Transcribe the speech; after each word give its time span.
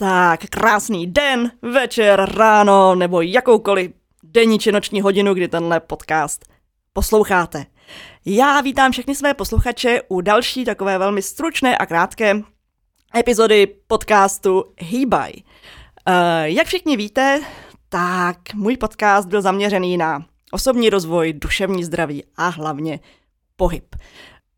Tak, 0.00 0.40
krásný 0.50 1.06
den, 1.06 1.52
večer, 1.62 2.30
ráno 2.34 2.94
nebo 2.94 3.20
jakoukoliv 3.20 3.90
denní 4.22 4.58
či 4.58 4.72
noční 4.72 5.00
hodinu, 5.00 5.34
kdy 5.34 5.48
tenhle 5.48 5.80
podcast 5.80 6.44
posloucháte. 6.92 7.66
Já 8.24 8.60
vítám 8.60 8.92
všechny 8.92 9.14
své 9.14 9.34
posluchače 9.34 10.00
u 10.08 10.20
další 10.20 10.64
takové 10.64 10.98
velmi 10.98 11.22
stručné 11.22 11.78
a 11.78 11.86
krátké 11.86 12.42
epizody 13.16 13.66
podcastu 13.66 14.64
Hýbaj. 14.78 15.32
Uh, 15.36 16.14
jak 16.42 16.66
všichni 16.66 16.96
víte, 16.96 17.40
tak 17.88 18.54
můj 18.54 18.76
podcast 18.76 19.28
byl 19.28 19.42
zaměřený 19.42 19.96
na 19.96 20.24
osobní 20.52 20.90
rozvoj, 20.90 21.32
duševní 21.32 21.84
zdraví 21.84 22.24
a 22.36 22.48
hlavně 22.48 23.00
pohyb. 23.56 23.96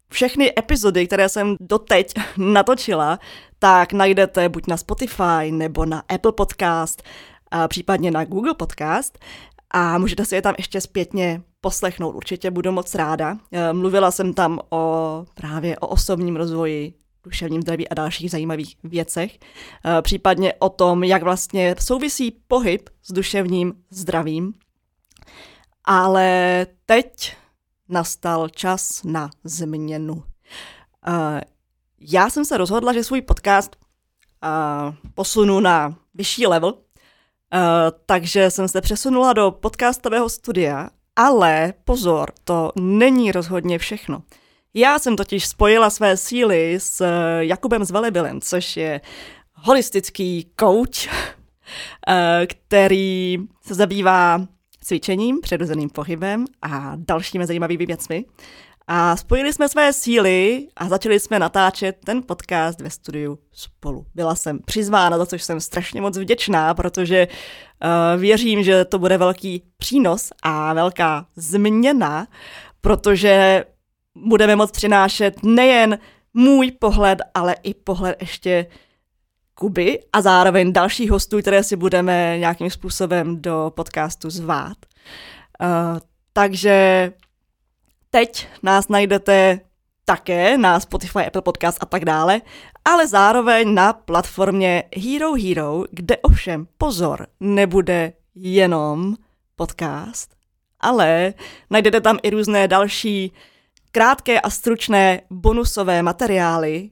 Všechny 0.09 0.53
epizody, 0.59 1.07
které 1.07 1.29
jsem 1.29 1.57
doteď 1.61 2.15
natočila, 2.37 3.19
tak 3.63 3.93
najdete 3.93 4.49
buď 4.49 4.67
na 4.67 4.77
Spotify 4.77 5.51
nebo 5.51 5.87
na 5.87 6.03
Apple 6.09 6.33
Podcast, 6.33 7.03
a 7.51 7.69
případně 7.69 8.11
na 8.11 8.25
Google 8.25 8.55
Podcast 8.55 9.19
a 9.71 9.99
můžete 9.99 10.25
si 10.25 10.35
je 10.35 10.43
tam 10.43 10.55
ještě 10.59 10.81
zpětně 10.81 11.43
poslechnout. 11.61 12.15
Určitě 12.15 12.51
budu 12.51 12.73
moc 12.73 12.95
ráda. 12.95 13.39
E, 13.53 13.73
mluvila 13.73 14.11
jsem 14.11 14.35
tam 14.35 14.61
o 14.71 15.25
právě 15.35 15.79
o 15.79 15.87
osobním 15.87 16.37
rozvoji, 16.37 16.95
duševním 17.25 17.63
zdraví 17.63 17.89
a 17.89 17.95
dalších 17.95 18.31
zajímavých 18.31 18.77
věcech. 18.85 19.39
E, 19.39 20.03
případně 20.03 20.55
o 20.59 20.69
tom, 20.69 21.05
jak 21.05 21.23
vlastně 21.23 21.75
souvisí 21.81 22.31
pohyb 22.49 22.89
s 23.03 23.13
duševním 23.13 23.73
zdravím. 23.91 24.55
Ale 25.85 26.67
teď 26.87 27.37
nastal 27.89 28.49
čas 28.49 29.05
na 29.05 29.31
změnu. 29.45 30.23
Já 32.09 32.31
jsem 32.31 32.45
se 32.45 32.57
rozhodla, 32.57 32.93
že 32.93 33.05
svůj 33.05 33.23
podcast 33.23 33.77
uh, 33.77 34.95
posunu 35.15 35.61
na 35.61 35.97
vyšší 36.15 36.47
level, 36.47 36.73
uh, 36.73 36.79
takže 38.07 38.51
jsem 38.51 38.69
se 38.69 38.81
přesunula 38.81 39.33
do 39.33 39.51
podcastového 39.51 40.29
studia, 40.29 40.89
ale 41.17 41.75
pozor, 41.85 42.33
to 42.45 42.73
není 42.77 43.33
rozhodně 43.33 43.79
všechno. 43.79 44.23
Já 44.75 44.99
jsem 44.99 45.17
totiž 45.17 45.47
spojila 45.47 45.91
své 45.91 46.17
síly 46.17 46.75
s 46.81 47.05
Jakubem 47.39 47.85
Zvelebilem, 47.85 48.41
což 48.41 48.77
je 48.77 49.01
holistický 49.55 50.51
coach, 50.61 51.09
který 52.47 53.39
se 53.67 53.75
zabývá 53.75 54.47
cvičením, 54.85 55.41
přirozeným 55.41 55.91
pohybem 55.91 56.45
a 56.63 56.93
dalšími 56.97 57.47
zajímavými 57.47 57.87
věcmi. 57.87 58.25
A 58.87 59.17
spojili 59.17 59.53
jsme 59.53 59.69
své 59.69 59.93
síly 59.93 60.69
a 60.77 60.89
začali 60.89 61.21
jsme 61.21 61.39
natáčet 61.39 61.97
ten 62.05 62.23
podcast 62.23 62.81
ve 62.81 62.91
studiu 62.91 63.39
spolu. 63.53 64.07
Byla 64.15 64.35
jsem 64.35 64.59
přizvána, 64.59 65.19
za 65.19 65.27
což 65.27 65.43
jsem 65.43 65.61
strašně 65.61 66.01
moc 66.01 66.19
vděčná, 66.19 66.75
protože 66.75 67.29
uh, 67.29 68.21
věřím, 68.21 68.63
že 68.63 68.85
to 68.85 68.99
bude 68.99 69.19
velký 69.19 69.63
přínos 69.77 70.31
a 70.43 70.75
velká 70.75 71.27
změna, 71.37 72.27
protože 72.81 73.65
budeme 74.17 74.57
moct 74.57 74.73
přinášet 74.73 75.43
nejen 75.43 75.99
můj 76.35 76.71
pohled, 76.71 77.19
ale 77.35 77.57
i 77.63 77.75
pohled 77.75 78.17
ještě 78.21 78.67
Kuby 79.55 80.01
a 80.13 80.23
zároveň 80.23 80.73
dalších 80.73 81.11
hostů, 81.11 81.41
které 81.41 81.63
si 81.63 81.77
budeme 81.77 82.39
nějakým 82.39 82.71
způsobem 82.71 83.43
do 83.43 83.73
podcastu 83.77 84.31
zvát. 84.31 84.77
Uh, 85.61 85.99
takže 86.33 87.13
Teď 88.15 88.49
nás 88.63 88.89
najdete 88.89 89.61
také 90.05 90.59
na 90.59 90.81
Spotify, 90.81 91.27
Apple 91.27 91.43
Podcast 91.43 91.79
a 91.81 91.87
tak 91.87 92.05
dále, 92.05 92.41
ale 92.85 93.09
zároveň 93.09 93.75
na 93.75 93.93
platformě 93.93 94.85
Hero 94.97 95.33
Hero, 95.35 95.85
kde 95.91 96.17
ovšem 96.17 96.67
pozor, 96.79 97.27
nebude 97.41 98.13
jenom 98.35 99.15
podcast, 99.57 100.35
ale 100.81 101.35
najdete 101.71 102.01
tam 102.01 102.19
i 102.23 102.31
různé 102.31 102.69
další 102.69 103.33
krátké 103.93 104.41
a 104.41 104.51
stručné 104.51 105.21
bonusové 105.31 106.03
materiály, 106.03 106.91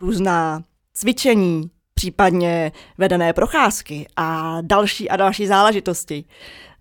různá 0.00 0.62
cvičení, 0.94 1.70
případně 1.94 2.72
vedené 2.98 3.32
procházky 3.32 4.06
a 4.16 4.58
další 4.60 5.10
a 5.10 5.16
další 5.16 5.46
záležitosti. 5.46 6.24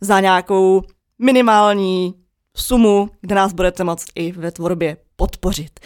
Za 0.01 0.19
nějakou 0.19 0.81
minimální 1.19 2.24
sumu, 2.55 3.09
kde 3.21 3.35
nás 3.35 3.53
budete 3.53 3.83
moct 3.83 4.05
i 4.15 4.31
ve 4.31 4.51
tvorbě 4.51 4.97
podpořit. 5.15 5.79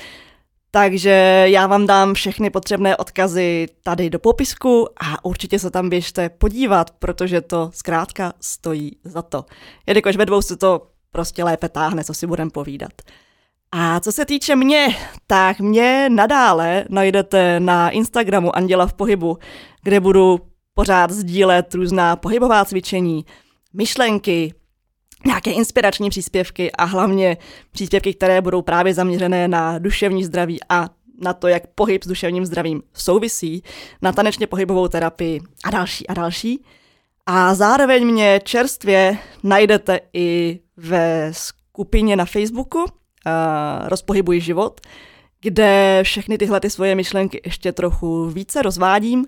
Takže 0.71 1.43
já 1.45 1.67
vám 1.67 1.87
dám 1.87 2.13
všechny 2.13 2.49
potřebné 2.49 2.97
odkazy 2.97 3.67
tady 3.83 4.09
do 4.09 4.19
popisku 4.19 4.87
a 5.01 5.25
určitě 5.25 5.59
se 5.59 5.71
tam 5.71 5.89
běžte 5.89 6.29
podívat, 6.29 6.91
protože 6.91 7.41
to 7.41 7.69
zkrátka 7.73 8.33
stojí 8.41 8.97
za 9.03 9.21
to. 9.21 9.45
Jelikož 9.87 10.15
ve 10.15 10.25
dvou 10.25 10.41
se 10.41 10.57
to 10.57 10.87
prostě 11.11 11.43
lépe 11.43 11.69
táhne, 11.69 12.03
co 12.03 12.13
si 12.13 12.27
budem 12.27 12.51
povídat. 12.51 12.91
A 13.71 13.99
co 13.99 14.11
se 14.11 14.25
týče 14.25 14.55
mě, 14.55 14.95
tak 15.27 15.59
mě 15.59 16.09
nadále 16.09 16.85
najdete 16.89 17.59
na 17.59 17.89
Instagramu 17.89 18.55
Anděla 18.55 18.87
v 18.87 18.93
pohybu, 18.93 19.37
kde 19.83 19.99
budu 19.99 20.39
pořád 20.73 21.11
sdílet 21.11 21.73
různá 21.73 22.15
pohybová 22.15 22.65
cvičení, 22.65 23.25
myšlenky, 23.73 24.53
nějaké 25.25 25.51
inspirační 25.51 26.09
příspěvky 26.09 26.71
a 26.71 26.83
hlavně 26.83 27.37
příspěvky, 27.71 28.13
které 28.13 28.41
budou 28.41 28.61
právě 28.61 28.93
zaměřené 28.93 29.47
na 29.47 29.79
duševní 29.79 30.23
zdraví 30.23 30.59
a 30.69 30.89
na 31.21 31.33
to, 31.33 31.47
jak 31.47 31.67
pohyb 31.67 32.03
s 32.03 32.07
duševním 32.07 32.45
zdravím 32.45 32.81
souvisí, 32.93 33.63
na 34.01 34.11
tanečně 34.11 34.47
pohybovou 34.47 34.87
terapii 34.87 35.41
a 35.63 35.69
další 35.69 36.07
a 36.07 36.13
další. 36.13 36.63
A 37.25 37.55
zároveň 37.55 38.05
mě 38.05 38.41
čerstvě 38.43 39.17
najdete 39.43 39.99
i 40.13 40.59
ve 40.77 41.31
skupině 41.33 42.15
na 42.15 42.25
Facebooku 42.25 42.79
uh, 42.79 42.85
Rozpohybuj 43.87 44.39
život, 44.39 44.81
kde 45.41 45.99
všechny 46.03 46.37
tyhle 46.37 46.59
ty 46.59 46.69
svoje 46.69 46.95
myšlenky 46.95 47.41
ještě 47.45 47.71
trochu 47.71 48.25
více 48.25 48.61
rozvádím 48.61 49.25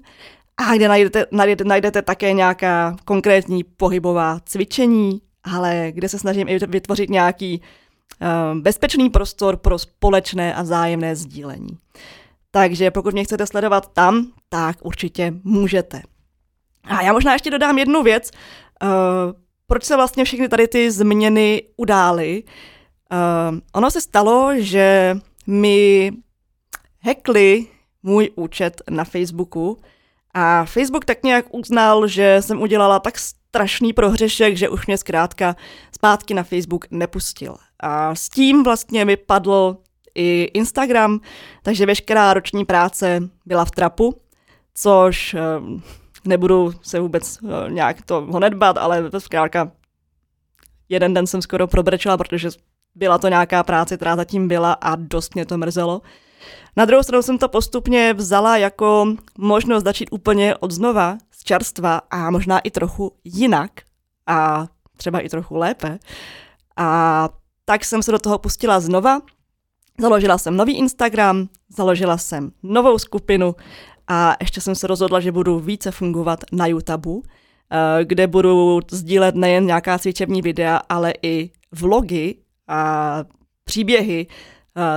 a 0.58 0.75
kde 0.75 0.88
najdete, 0.88 1.25
najdete, 1.31 1.63
najdete 1.63 2.02
také 2.02 2.34
nějaká 2.34 2.96
konkrétní 3.06 3.63
pohybová 3.63 4.40
cvičení, 4.46 5.22
ale 5.44 5.91
kde 5.91 6.09
se 6.09 6.19
snažím 6.19 6.47
i 6.47 6.59
vytvořit 6.68 7.09
nějaký 7.09 7.62
uh, 7.62 8.59
bezpečný 8.59 9.09
prostor 9.09 9.57
pro 9.57 9.79
společné 9.79 10.53
a 10.53 10.62
vzájemné 10.62 11.16
sdílení. 11.16 11.78
Takže 12.52 12.91
pokud 12.91 13.13
mě 13.13 13.24
chcete 13.24 13.47
sledovat 13.47 13.94
tam, 13.94 14.28
tak 14.50 14.78
určitě 14.81 15.34
můžete. 15.44 16.02
A 16.84 17.02
já 17.02 17.13
možná 17.13 17.34
ještě 17.34 17.52
dodám 17.52 17.78
jednu 17.78 18.03
věc. 18.03 18.31
Uh, 18.84 18.90
proč 19.68 19.84
se 19.84 19.96
vlastně 19.96 20.25
všechny 20.25 20.50
tady 20.50 20.68
ty 20.68 20.91
změny 20.91 21.63
udály? 21.78 22.44
Uh, 22.44 23.59
ono 23.73 23.91
se 23.91 24.02
stalo, 24.02 24.52
že 24.58 25.18
mi 25.47 26.12
hackli 27.03 27.68
můj 28.03 28.29
účet 28.35 28.81
na 28.90 29.03
Facebooku 29.03 29.78
a 30.34 30.66
Facebook 30.66 31.06
tak 31.06 31.23
nějak 31.23 31.46
uznal, 31.52 32.08
že 32.08 32.38
jsem 32.40 32.62
udělala 32.62 33.00
tak 33.00 33.16
strašný 33.51 33.94
prohřešek, 33.94 34.57
že 34.57 34.69
už 34.69 34.88
mě 34.88 34.97
zkrátka 34.97 35.56
zpátky 35.95 36.34
na 36.34 36.44
Facebook 36.44 36.85
nepustil. 36.91 37.56
A 37.79 38.16
s 38.16 38.29
tím 38.29 38.63
vlastně 38.63 39.06
mi 39.06 39.17
padl 39.17 39.78
i 40.16 40.44
Instagram, 40.53 41.19
takže 41.63 41.85
veškerá 41.85 42.34
roční 42.34 42.66
práce 42.66 43.19
byla 43.45 43.66
v 43.66 43.72
trapu, 43.72 44.22
což 44.73 45.34
eh, 45.34 45.40
nebudu 46.25 46.73
se 46.81 47.00
vůbec 47.00 47.40
eh, 47.44 47.72
nějak 47.72 48.01
to 48.01 48.22
honedbat, 48.22 48.78
ale 48.78 49.03
zkrátka 49.17 49.72
jeden 50.90 51.13
den 51.13 51.28
jsem 51.28 51.41
skoro 51.41 51.67
probrečela, 51.67 52.17
protože 52.17 52.50
byla 52.95 53.17
to 53.17 53.28
nějaká 53.28 53.63
práce, 53.63 53.95
která 53.95 54.16
zatím 54.16 54.47
byla 54.47 54.73
a 54.73 54.95
dost 54.95 55.35
mě 55.35 55.45
to 55.45 55.57
mrzelo. 55.57 56.01
Na 56.75 56.85
druhou 56.85 57.03
stranu 57.03 57.22
jsem 57.22 57.38
to 57.38 57.50
postupně 57.50 58.13
vzala 58.13 58.57
jako 58.57 59.16
možnost 59.38 59.84
začít 59.84 60.09
úplně 60.12 60.56
od 60.56 60.72
znova, 60.72 61.17
z 61.32 61.43
čerstva 61.43 62.02
a 62.11 62.32
možná 62.32 62.59
i 62.59 62.72
trochu 62.72 63.11
jinak 63.23 63.72
a 64.28 64.67
třeba 64.97 65.20
i 65.20 65.29
trochu 65.29 65.55
lépe. 65.55 65.99
A 66.78 67.29
tak 67.66 67.85
jsem 67.85 68.03
se 68.03 68.11
do 68.11 68.20
toho 68.20 68.38
pustila 68.38 68.79
znova. 68.79 69.22
Založila 69.99 70.38
jsem 70.38 70.58
nový 70.58 70.78
Instagram, 70.78 71.49
založila 71.70 72.17
jsem 72.17 72.52
novou 72.64 72.99
skupinu 72.99 73.55
a 74.08 74.35
ještě 74.40 74.61
jsem 74.61 74.76
se 74.76 74.88
rozhodla, 74.88 75.20
že 75.20 75.32
budu 75.32 75.59
více 75.59 75.91
fungovat 75.91 76.40
na 76.52 76.67
YouTube, 76.67 77.11
eh, 77.72 78.05
kde 78.05 78.28
budu 78.28 78.79
sdílet 78.91 79.35
nejen 79.35 79.66
nějaká 79.66 79.99
cvičební 79.99 80.41
videa, 80.41 80.82
ale 80.90 81.14
i 81.22 81.52
vlogy 81.72 82.35
a 82.67 83.23
příběhy 83.64 84.28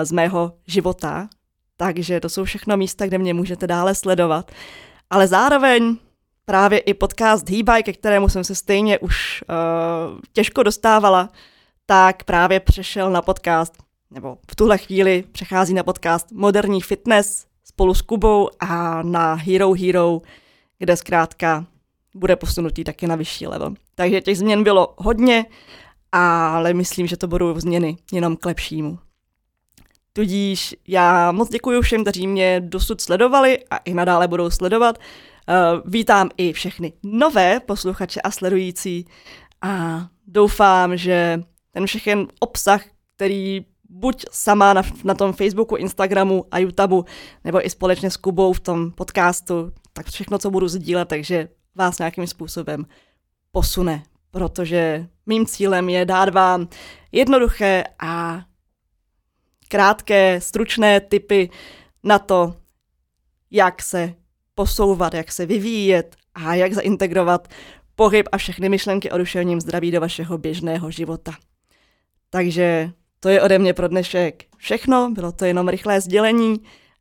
z 0.02 0.12
mého 0.12 0.52
života, 0.66 1.28
takže 1.76 2.20
to 2.20 2.28
jsou 2.28 2.44
všechno 2.44 2.76
místa, 2.76 3.06
kde 3.06 3.18
mě 3.18 3.34
můžete 3.34 3.66
dále 3.66 3.94
sledovat. 3.94 4.52
Ale 5.10 5.26
zároveň 5.26 5.96
právě 6.44 6.78
i 6.78 6.94
podcast 6.94 7.48
Hýbaj, 7.48 7.82
ke 7.82 7.92
kterému 7.92 8.28
jsem 8.28 8.44
se 8.44 8.54
stejně 8.54 8.98
už 8.98 9.44
uh, 9.48 10.18
těžko 10.32 10.62
dostávala, 10.62 11.30
tak 11.86 12.24
právě 12.24 12.60
přešel 12.60 13.10
na 13.10 13.22
podcast, 13.22 13.74
nebo 14.10 14.38
v 14.50 14.56
tuhle 14.56 14.78
chvíli 14.78 15.24
přechází 15.32 15.74
na 15.74 15.82
podcast 15.82 16.32
Moderní 16.32 16.80
fitness 16.80 17.46
spolu 17.64 17.94
s 17.94 18.02
Kubou 18.02 18.48
a 18.60 19.02
na 19.02 19.34
Hero 19.34 19.72
Hero 19.72 20.20
kde 20.78 20.96
zkrátka 20.96 21.66
bude 22.14 22.36
posunutý 22.36 22.84
taky 22.84 23.06
na 23.06 23.16
vyšší 23.16 23.46
level. 23.46 23.74
Takže 23.94 24.20
těch 24.20 24.38
změn 24.38 24.64
bylo 24.64 24.94
hodně, 24.96 25.46
ale 26.12 26.74
myslím, 26.74 27.06
že 27.06 27.16
to 27.16 27.28
budou 27.28 27.60
změny 27.60 27.96
jenom 28.12 28.36
k 28.36 28.46
lepšímu. 28.46 28.98
Tudíž 30.16 30.76
já 30.88 31.32
moc 31.32 31.48
děkuji 31.48 31.80
všem, 31.80 32.02
kteří 32.02 32.26
mě 32.26 32.60
dosud 32.60 33.00
sledovali 33.00 33.58
a 33.70 33.76
i 33.76 33.94
nadále 33.94 34.28
budou 34.28 34.50
sledovat. 34.50 34.98
Uh, 34.98 35.80
vítám 35.90 36.28
i 36.36 36.52
všechny 36.52 36.92
nové 37.02 37.60
posluchače 37.60 38.20
a 38.20 38.30
sledující 38.30 39.06
a 39.62 40.06
doufám, 40.26 40.96
že 40.96 41.42
ten 41.70 41.86
všechen 41.86 42.26
obsah, 42.40 42.84
který 43.16 43.66
buď 43.88 44.24
sama 44.30 44.72
na, 44.72 44.82
na 45.04 45.14
tom 45.14 45.32
Facebooku, 45.32 45.76
Instagramu 45.76 46.44
a 46.50 46.58
YouTubeu, 46.58 47.04
nebo 47.44 47.66
i 47.66 47.70
společně 47.70 48.10
s 48.10 48.16
Kubou 48.16 48.52
v 48.52 48.60
tom 48.60 48.90
podcastu, 48.90 49.72
tak 49.92 50.06
všechno, 50.06 50.38
co 50.38 50.50
budu 50.50 50.68
sdílet, 50.68 51.08
takže 51.08 51.48
vás 51.74 51.98
nějakým 51.98 52.26
způsobem 52.26 52.86
posune, 53.52 54.02
protože 54.30 55.06
mým 55.26 55.46
cílem 55.46 55.88
je 55.88 56.04
dát 56.04 56.34
vám 56.34 56.68
jednoduché 57.12 57.84
a 57.98 58.40
krátké, 59.68 60.40
stručné 60.40 61.00
typy 61.00 61.50
na 62.02 62.18
to, 62.18 62.54
jak 63.50 63.82
se 63.82 64.14
posouvat, 64.54 65.14
jak 65.14 65.32
se 65.32 65.46
vyvíjet 65.46 66.16
a 66.34 66.54
jak 66.54 66.72
zaintegrovat 66.72 67.48
pohyb 67.96 68.28
a 68.32 68.36
všechny 68.36 68.68
myšlenky 68.68 69.10
o 69.10 69.18
duševním 69.18 69.60
zdraví 69.60 69.90
do 69.90 70.00
vašeho 70.00 70.38
běžného 70.38 70.90
života. 70.90 71.32
Takže 72.30 72.90
to 73.20 73.28
je 73.28 73.42
ode 73.42 73.58
mě 73.58 73.74
pro 73.74 73.88
dnešek 73.88 74.44
všechno, 74.56 75.10
bylo 75.10 75.32
to 75.32 75.44
jenom 75.44 75.68
rychlé 75.68 76.00
sdělení 76.00 76.56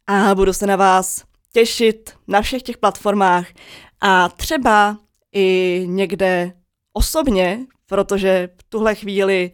a 0.08 0.36
budu 0.36 0.54
se 0.54 0.68
na 0.68 0.76
vás 0.76 1.24
těšit 1.54 2.14
na 2.28 2.42
všech 2.42 2.64
těch 2.64 2.78
platformách 2.78 3.48
a 4.02 4.30
třeba 4.30 4.98
i 5.32 5.84
někde 5.88 6.54
osobně, 6.94 7.60
protože 7.86 8.50
v 8.58 8.64
tuhle 8.70 8.96
chvíli 8.96 9.52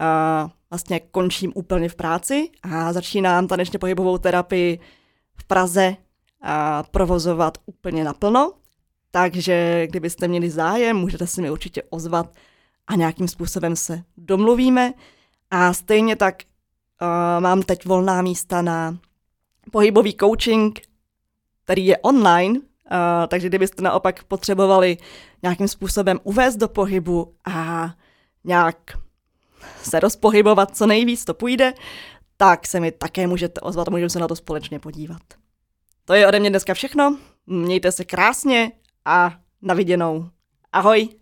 uh, 0.00 0.50
vlastně 0.70 1.00
končím 1.00 1.52
úplně 1.54 1.88
v 1.88 1.94
práci 1.94 2.50
a 2.62 2.92
začínám 2.92 3.46
tanečně 3.46 3.78
pohybovou 3.78 4.18
terapii 4.18 4.80
v 5.36 5.44
Praze 5.44 5.96
a 6.42 6.82
provozovat 6.82 7.58
úplně 7.66 8.04
naplno. 8.04 8.52
Takže 9.10 9.86
kdybyste 9.90 10.28
měli 10.28 10.50
zájem, 10.50 10.96
můžete 10.96 11.26
se 11.26 11.42
mi 11.42 11.50
určitě 11.50 11.82
ozvat 11.90 12.34
a 12.86 12.94
nějakým 12.94 13.28
způsobem 13.28 13.76
se 13.76 14.02
domluvíme. 14.16 14.92
A 15.50 15.72
stejně 15.72 16.16
tak 16.16 16.34
uh, 16.42 17.42
mám 17.42 17.62
teď 17.62 17.86
volná 17.86 18.22
místa 18.22 18.62
na 18.62 18.98
pohybový 19.72 20.16
coaching, 20.20 20.80
který 21.64 21.86
je 21.86 21.98
online, 21.98 22.58
uh, 22.58 22.66
takže 23.28 23.48
kdybyste 23.48 23.82
naopak 23.82 24.24
potřebovali 24.24 24.96
nějakým 25.42 25.68
způsobem 25.68 26.20
uvést 26.22 26.56
do 26.56 26.68
pohybu 26.68 27.34
a 27.44 27.90
nějak 28.44 28.76
se 29.90 30.00
rozpohybovat 30.00 30.76
co 30.76 30.86
nejvíc 30.86 31.24
to 31.24 31.34
půjde, 31.34 31.72
tak 32.36 32.66
se 32.66 32.80
mi 32.80 32.92
také 32.92 33.26
můžete 33.26 33.60
ozvat 33.60 33.88
a 33.88 33.90
můžeme 33.90 34.10
se 34.10 34.18
na 34.18 34.28
to 34.28 34.36
společně 34.36 34.78
podívat. 34.78 35.22
To 36.04 36.14
je 36.14 36.28
ode 36.28 36.40
mě 36.40 36.50
dneska 36.50 36.74
všechno. 36.74 37.18
Mějte 37.46 37.92
se 37.92 38.04
krásně 38.04 38.72
a 39.04 39.38
naviděnou. 39.62 40.30
Ahoj! 40.72 41.19